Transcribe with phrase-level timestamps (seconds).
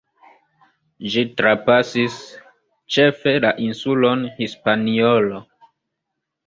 [1.15, 2.17] Ĝi trapasis
[2.97, 5.49] ĉefe la insulon Hispaniolo.